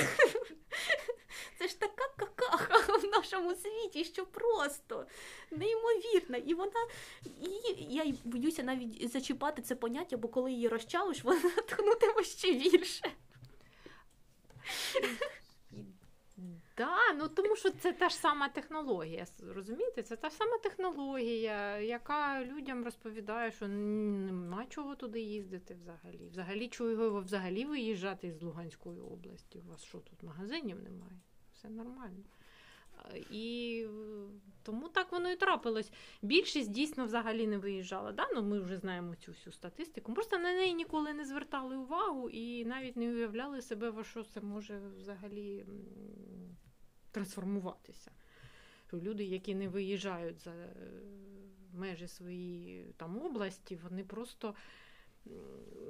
[1.59, 5.07] Це ж така какаха в нашому світі, що просто
[5.51, 6.37] неймовірна.
[6.37, 6.87] І вона
[7.25, 13.13] і я боюся навіть зачіпати це поняття, бо коли її розчалиш, вона тонутиме ще більше.
[16.77, 19.27] Да, ну тому що це та ж сама технологія.
[19.55, 20.03] Розумієте?
[20.03, 26.29] Це та ж сама технологія, яка людям розповідає, що нема чого туди їздити взагалі.
[26.31, 29.59] Взагалі, чого взагалі виїжджати з Луганської області?
[29.59, 31.21] У вас що тут магазинів немає?
[31.55, 32.25] Все нормально.
[33.31, 33.87] І
[34.63, 35.93] тому так воно і трапилось.
[36.23, 38.13] Більшість дійсно взагалі не виїжджала.
[38.13, 38.29] Да?
[38.35, 40.15] Ну, ми вже знаємо цю всю статистику.
[40.15, 44.81] Просто на неї ніколи не звертали увагу і навіть не уявляли себе, що це може
[44.99, 45.65] взагалі
[47.17, 48.11] трансформуватися.
[48.93, 50.73] Люди, які не виїжджають за е,
[51.75, 54.55] межі своєї там області, вони просто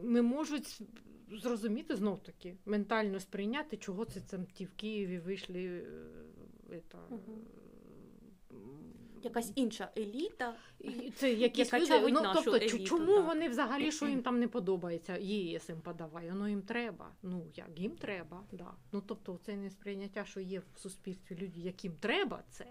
[0.02, 0.80] не можуть
[1.30, 5.86] зрозуміти знов таки, ментально сприйняти, чого це там ті в Києві вийшли.
[6.92, 7.20] Це, Мгм.
[7.28, 7.46] м,
[9.26, 10.54] Якась інша еліта.
[10.80, 13.26] і Це якісь Яка люди, чавить ну, нашу тобто, еліту, чому так.
[13.26, 17.10] вони взагалі, що їм там не подобається, ЄС їм подаває, воно їм треба.
[17.22, 18.70] Ну, як їм треба, да.
[18.92, 22.66] Ну, тобто, це не сприйняття, що є в суспільстві люди, яким треба це.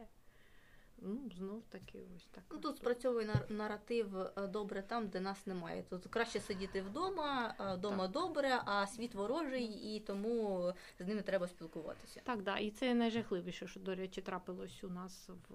[1.08, 2.44] Ну, знов таки, ось так.
[2.52, 5.84] Ну, тут спрацьовує нар- наратив е, добре там, де нас немає.
[5.90, 11.48] Тут краще сидіти вдома, е, вдома добре, а світ ворожий, і тому з ними треба
[11.48, 12.22] спілкуватися.
[12.24, 15.54] Так, да, і це найжахливіше, що, до речі, трапилось у нас в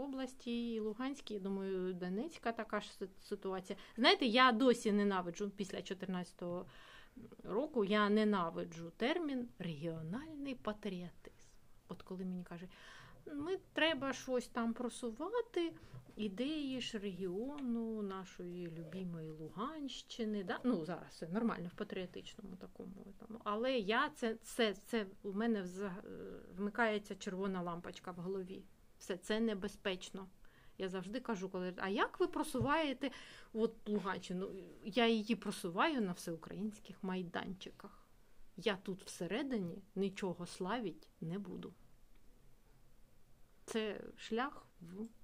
[0.00, 3.78] області і Луганській, я думаю, Донецька така ж си- ситуація.
[3.96, 6.66] Знаєте, я досі ненавиджу після 14-го
[7.44, 11.36] року, я ненавиджу термін регіональний патріотизм.
[11.88, 12.70] От коли мені кажуть,
[13.26, 15.72] ми треба щось там просувати.
[16.16, 20.44] Ідеї ж регіону, нашої любімої Луганщини.
[20.44, 20.60] Да?
[20.64, 23.14] Ну, зараз все нормально в патріотичному такому.
[23.18, 23.38] Там.
[23.44, 25.64] Але я це, це, це у мене
[26.56, 28.64] вмикається червона лампочка в голові.
[28.98, 30.28] Все це небезпечно.
[30.78, 33.10] Я завжди кажу, коли а як ви просуваєте
[33.52, 34.50] от Луганщину?
[34.84, 38.08] Я її просуваю на всеукраїнських майданчиках.
[38.56, 41.74] Я тут всередині нічого славіть не буду.
[43.70, 44.66] Це шлях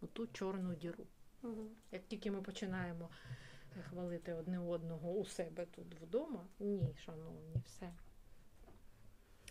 [0.02, 1.06] в ту чорну діру.
[1.42, 1.70] Угу.
[1.92, 3.11] Як тільки ми починаємо
[3.88, 7.92] хвалити одне одного у себе тут вдома, ні, шановні, все.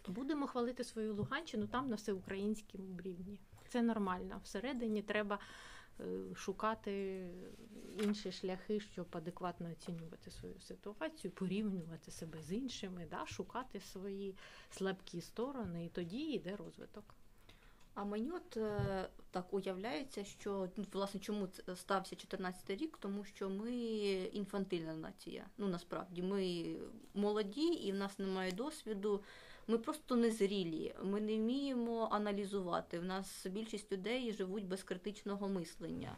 [0.08, 3.39] Будемо хвалити свою Луганщину там на всеукраїнському рівні.
[3.69, 4.41] Це нормально.
[4.43, 5.39] Всередині треба
[5.99, 7.25] е, шукати
[8.03, 14.36] інші шляхи, щоб адекватно оцінювати свою ситуацію, порівнювати себе з іншими, да, шукати свої
[14.69, 17.15] слабкі сторони, і тоді йде розвиток.
[17.95, 23.49] А мені от е, так уявляється, що ну, власне чому стався 14 рік, тому що
[23.49, 23.73] ми
[24.34, 25.45] інфантильна нація.
[25.58, 26.65] Ну насправді ми
[27.13, 29.23] молоді і в нас немає досвіду.
[29.67, 32.99] Ми просто незрілі, ми не вміємо аналізувати.
[32.99, 36.15] В нас більшість людей живуть без критичного мислення.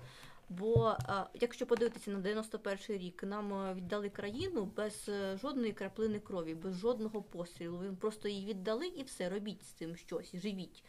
[0.49, 0.97] Бо
[1.33, 5.09] якщо подивитися на 91 рік, нам віддали країну без
[5.41, 7.77] жодної краплини крові, без жодного пострілу.
[7.77, 10.83] Ви просто її віддали і все, робіть з цим щось, живіть.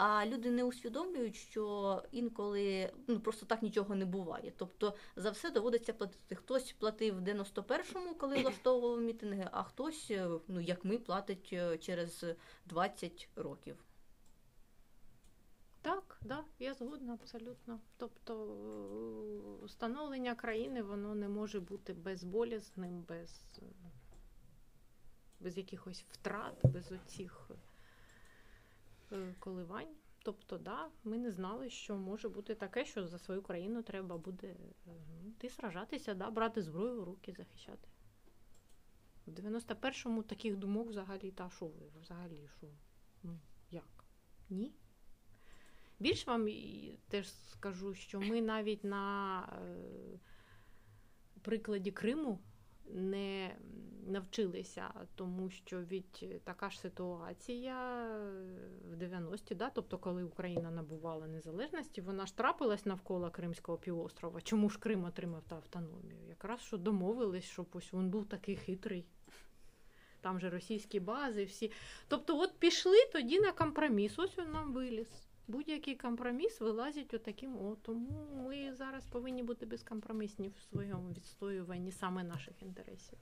[0.00, 4.52] А люди не усвідомлюють, що інколи ну просто так нічого не буває.
[4.56, 6.34] Тобто за все доводиться платити.
[6.34, 10.12] Хтось платив в 91-му, коли влаштовував мітинги, а хтось,
[10.48, 11.48] ну як ми, платить
[11.80, 12.24] через
[12.66, 13.76] 20 років.
[15.82, 17.80] Так, да, я згодна абсолютно.
[17.96, 18.56] Тобто
[19.64, 23.42] встановлення країни воно не може бути безболісним, без
[25.40, 27.54] без якихось втрат, без оцих Е,
[29.38, 29.94] коливань.
[30.22, 34.56] Тобто, да, ми не знали, що може бути таке, що за свою країну треба буде
[35.44, 37.88] е, сражатися, да, брати зброю в руки, захищати.
[39.26, 42.66] В 91-му таких думок взагалі, та що ви взагалі що?
[43.22, 43.38] Ну,
[43.70, 44.04] як?
[44.50, 44.74] Ні?
[45.98, 46.48] Більш вам
[47.08, 50.18] теж скажу, що ми навіть на е,
[51.42, 52.38] прикладі Криму
[52.92, 53.56] не
[54.06, 58.06] навчилися, тому що від така ж ситуація
[58.90, 64.40] в 90-ті, да, тобто, коли Україна набувала незалежності, вона ж трапилась навколо Кримського півострова.
[64.40, 66.16] Чому ж Крим отримав та автономію?
[66.28, 69.04] Якраз що домовились, щоб ось він був такий хитрий.
[70.20, 71.72] Там же російські бази, всі.
[72.08, 75.27] Тобто, от пішли тоді на компроміс, ось він нам виліз.
[75.48, 77.56] Будь-який компроміс вилазить отаким.
[77.56, 83.18] О, тому ми зараз повинні бути безкомпромісні в своєму відстоюванні саме наших інтересів.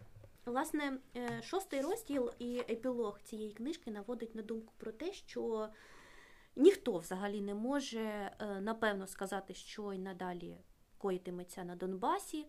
[0.46, 5.68] Власне, е, шостий розділ і епілог цієї книжки наводить на думку про те, що
[6.56, 10.56] ніхто взагалі не може е, напевно сказати, що й надалі
[10.98, 12.46] коїтиметься на Донбасі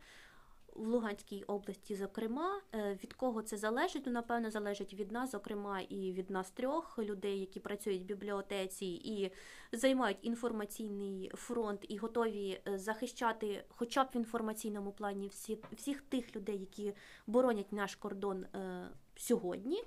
[0.77, 4.03] в Луганській області, зокрема, е, від кого це залежить?
[4.05, 8.85] Ну, напевно, залежить від нас, зокрема, і від нас трьох людей, які працюють в бібліотеці
[8.85, 9.31] і
[9.71, 16.35] займають інформаційний фронт і готові е, захищати, хоча б в інформаційному плані, всі, всіх тих
[16.35, 16.93] людей, які
[17.27, 19.83] боронять наш кордон е, сьогодні,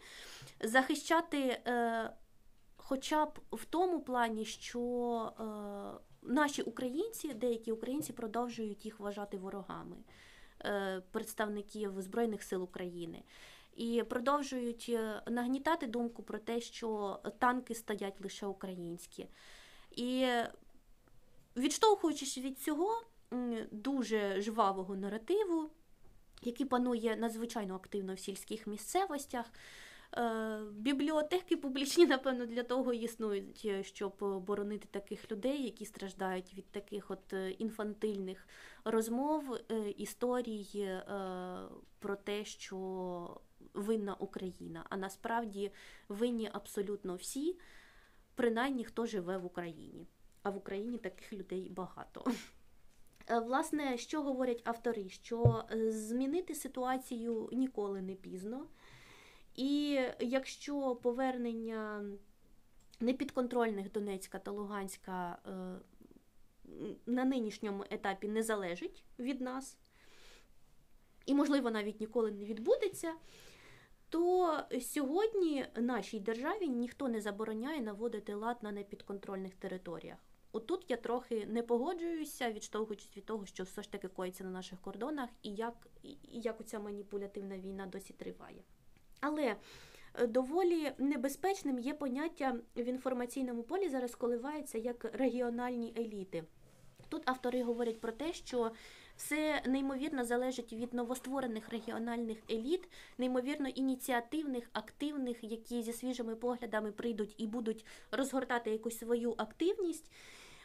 [0.60, 1.60] захищати.
[1.66, 2.10] Е,
[2.90, 4.80] Хоча б в тому плані, що
[5.40, 5.44] е,
[6.22, 9.96] наші українці, деякі українці продовжують їх вважати ворогами.
[10.64, 13.22] Е, представників Збройних сил України.
[13.76, 19.28] І продовжують е, нагнітати думку про те, що танки стоять лише українські.
[19.90, 20.28] І
[21.56, 23.02] відштовхуючись від цього
[23.70, 25.70] дуже жвавого наративу,
[26.42, 29.46] який панує надзвичайно активно в сільських місцевостях,
[30.72, 34.14] бібліотеки публічні, напевно, для того існують, е, щоб
[34.46, 38.48] боронити таких людей, які страждають від таких от е, інфантильних
[38.84, 39.58] розмов,
[39.96, 40.90] історій
[41.98, 43.40] про те, що
[43.74, 44.86] винна Україна.
[44.90, 45.72] А насправді
[46.08, 47.58] винні абсолютно всі,
[48.34, 50.06] принаймні хто живе в Україні.
[50.42, 52.24] А в Україні таких людей багато.
[53.46, 55.08] Власне, що говорять автори?
[55.08, 58.66] Що змінити ситуацію ніколи не пізно.
[59.60, 62.04] І якщо повернення
[63.00, 65.50] непідконтрольних Донецька та Луганська е,
[67.06, 69.76] на нинішньому етапі не залежить від нас,
[71.26, 73.14] і, можливо, навіть ніколи не відбудеться,
[74.08, 80.18] то сьогодні нашій державі ніхто не забороняє наводити лад на непідконтрольних територіях.
[80.52, 84.80] Отут я трохи не погоджуюся, відштовхуючись від того, що все ж таки коїться на наших
[84.80, 88.62] кордонах, і як, і як оця маніпулятивна війна досі триває.
[89.20, 89.56] Але
[90.14, 96.44] е, доволі небезпечним є поняття в інформаційному полі зараз коливається як регіональні еліти.
[97.08, 98.70] Тут автори говорять про те, що
[99.16, 107.34] все неймовірно залежить від новостворених регіональних еліт, неймовірно ініціативних, активних, які зі свіжими поглядами прийдуть
[107.38, 110.10] і будуть розгортати якусь свою активність.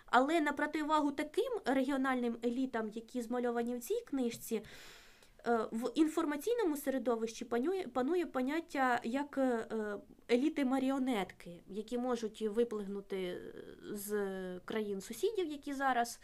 [0.06, 4.62] Але на противагу таким регіональним елітам, які змальовані в цій книжці,
[5.72, 9.68] в інформаційному середовищі панує, панує поняття як е,
[10.32, 13.38] еліти-маріонетки, які можуть виплигнути
[13.92, 14.10] з
[14.66, 16.20] країн сусідів, які зараз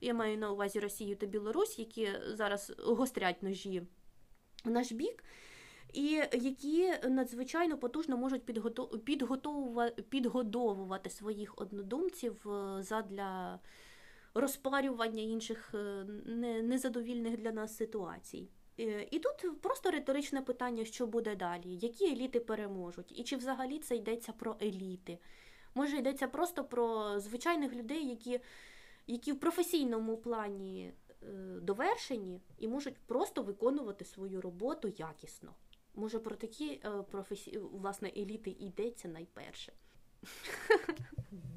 [0.00, 3.82] я маю на увазі Росію та Білорусь, які зараз гострять ножі
[4.64, 5.24] в наш бік,
[5.92, 8.44] і які надзвичайно потужно можуть
[10.10, 13.58] підготовувати своїх однодумців е, задля
[14.34, 16.04] розпарювання інших е,
[16.62, 18.48] незадовільних для нас ситуацій.
[18.80, 23.78] Е, і тут просто риторичне питання, що буде далі, які еліти переможуть, і чи взагалі
[23.78, 25.18] це йдеться про еліти?
[25.74, 28.40] Може йдеться просто про звичайних людей, які
[29.06, 31.26] які в професійному плані е,
[31.60, 35.54] довершені і можуть просто виконувати свою роботу якісно.
[35.94, 37.58] Може, про такі е, професі...
[37.58, 39.72] власне еліти йдеться найперше.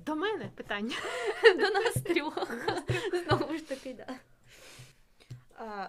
[0.06, 0.96] До мене питання.
[1.56, 2.52] До нас трьох.
[3.28, 4.20] Знову ж таки, да.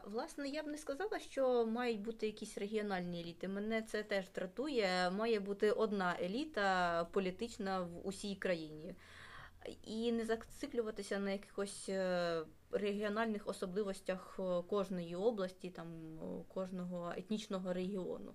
[0.05, 3.49] Власне, я б не сказала, що мають бути якісь регіональні еліти.
[3.49, 5.11] Мене це теж дратує.
[5.11, 8.95] Має бути одна еліта політична в усій країні
[9.83, 15.89] і не зациклюватися на якихось е, регіональних особливостях е, кожної області, там
[16.49, 18.35] кожного етнічного регіону.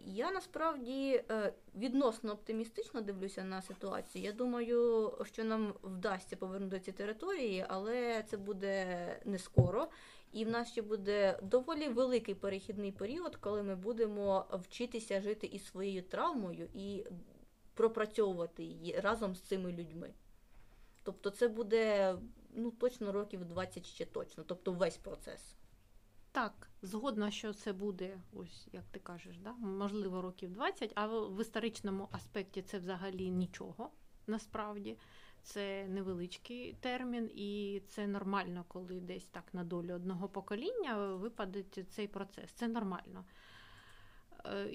[0.00, 4.24] Я насправді е, відносно оптимістично дивлюся на ситуацію.
[4.24, 8.86] Я думаю, що нам вдасться повернути ці території, але це буде
[9.24, 9.88] не скоро.
[10.32, 15.66] І в нас ще буде доволі великий перехідний період, коли ми будемо вчитися жити із
[15.66, 17.04] своєю травмою і
[17.74, 20.10] пропрацьовувати її разом з цими людьми.
[21.02, 22.14] Тобто це буде
[22.54, 25.56] ну, точно років 20 ще точно, тобто весь процес.
[26.34, 29.52] Так, згодна, що це буде, ось як ти кажеш, да?
[29.52, 33.90] можливо, років 20, а в історичному аспекті це взагалі нічого
[34.26, 34.98] насправді.
[35.42, 42.08] Це невеличкий термін, і це нормально, коли десь так на долю одного покоління випаде цей
[42.08, 42.50] процес.
[42.52, 43.24] Це нормально.
[44.44, 44.68] Е,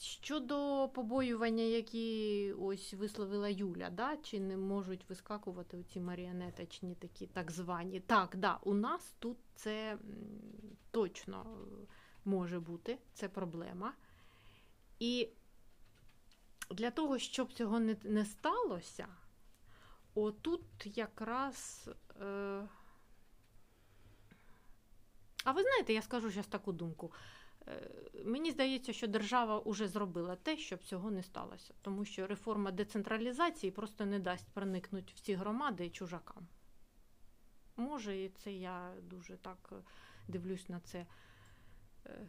[0.00, 7.50] Щодо побоювання, які ось висловила Юля, да, чи не можуть вискакувати ці маріонеточні такі так
[7.50, 8.00] звані.
[8.00, 9.98] Так, да, у нас тут це
[10.90, 11.66] точно
[12.24, 13.92] може бути, це проблема.
[14.98, 15.28] І
[16.70, 19.06] для того, щоб цього не не сталося,
[20.14, 21.90] отут якраз.
[22.20, 22.68] Е...
[25.44, 27.12] А ви знаєте, я скажу зараз таку думку.
[27.70, 27.90] Е,
[28.24, 33.70] мені здається, що держава вже зробила те, щоб цього не сталося, тому що реформа децентралізації
[33.70, 36.46] просто не дасть проникнути в ці громади чужакам.
[37.76, 39.74] Може, і це я дуже так е,
[40.28, 41.06] дивлюсь на це.
[42.06, 42.28] Е,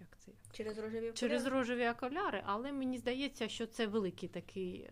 [0.00, 0.32] як це?
[0.52, 1.12] Через рожеві окуляри?
[1.16, 4.90] Через рожеві окуляри, але мені здається, що це великий такий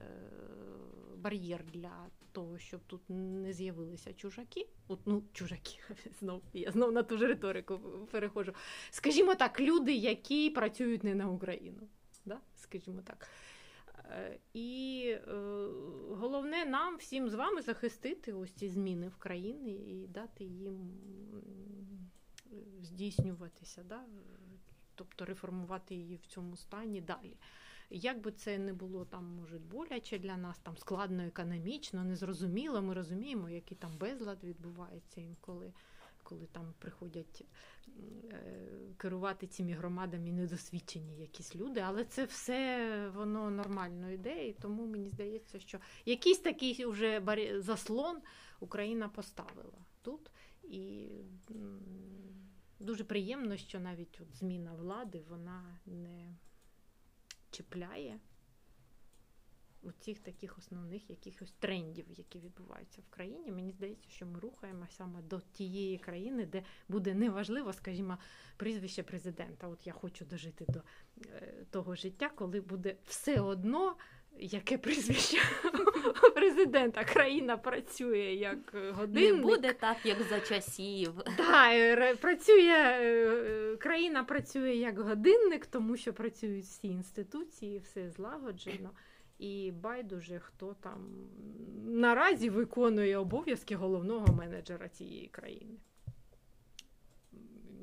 [1.17, 4.69] бар'єр для того, щоб тут не з'явилися чужаки.
[4.89, 5.79] От, ну, чужаки,
[6.21, 7.79] знов я знов на ту ж риторику
[8.11, 8.53] переходжу.
[8.91, 11.89] Скажімо так, люди, які працюють не на Україну.
[12.25, 12.41] Да?
[12.55, 13.29] Скажімо так.
[14.11, 15.33] Е, і е,
[16.11, 20.91] головне нам всім з вами захистити ось ці зміни в країні і дати їм
[22.81, 24.05] здійснюватися, да?
[24.95, 27.37] тобто реформувати її в цьому стані далі.
[27.91, 32.95] Як би це не було там, може, боляче для нас, там складно економічно, незрозуміло, ми
[32.95, 35.73] розуміємо, який там безлад відбувається інколи.
[36.23, 37.45] Коли там приходять
[38.31, 38.43] е,
[38.97, 45.09] керувати цими громадами недосвідчені якісь люди, але це все воно нормально йде, і тому мені
[45.09, 47.23] здається, що якийсь такий вже
[47.59, 48.19] заслон
[48.61, 50.31] Україна поставила тут.
[50.63, 51.09] І
[52.81, 56.37] дуже приємно, що навіть от зміна влади вона не
[57.51, 58.19] чіпляє
[59.87, 63.53] у цих таких основних якихось трендів, які відбуваються в країні.
[63.53, 68.19] Мені здається, що ми рухаємося саме до тієї країни, де буде неважливо, скажімо,
[68.57, 69.69] прізвище президента.
[69.69, 70.81] От я хочу дожити до
[71.27, 73.97] е, того життя, коли буде все одно
[74.39, 75.39] яке прізвище
[76.35, 77.05] президента.
[77.05, 79.35] Країна працює як годинник.
[79.37, 81.13] Не буде так, як за часів.
[81.37, 88.91] Так, працює, е, Країна працює як годинник, тому що працюють всі інституції, все злагоджено.
[89.39, 91.29] І байдуже, хто там
[91.85, 95.79] наразі виконує обов'язки головного менеджера цієї країни.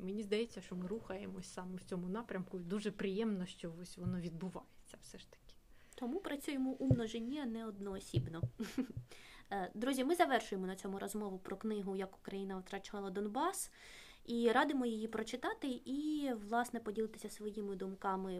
[0.03, 2.59] мені здається, що ми рухаємось саме в цьому напрямку.
[2.59, 5.42] і Дуже приємно, що ось воно відбувається все ж таки.
[6.03, 6.89] Тому працюємо у
[7.43, 8.41] а не одноосібно.
[9.51, 13.71] Е, Друзі, ми завершуємо на цьому розмову про книгу Як Україна втрачала Донбас
[14.25, 18.39] і радимо її прочитати і, власне, поділитися своїми думками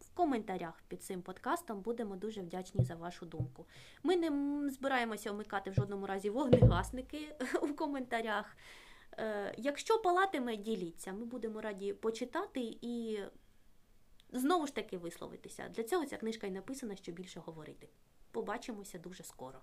[0.00, 1.80] в коментарях під цим подкастом.
[1.80, 3.66] Будемо дуже вдячні за вашу думку.
[4.02, 8.56] Ми не збираємося вмикати в жодному разі вогнегасники у коментарях.
[9.18, 11.12] Е, Якщо палатиме, діліться.
[11.12, 13.18] Ми будемо раді почитати і
[14.34, 15.68] знову ж таки висловитися.
[15.68, 17.88] Для цього ця книжка і написана, що більше говорити.
[18.30, 19.60] Побачимося дуже скоро.